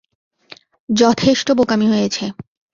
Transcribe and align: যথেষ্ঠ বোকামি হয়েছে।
যথেষ্ঠ 0.89 1.47
বোকামি 1.57 1.87
হয়েছে। 1.87 2.23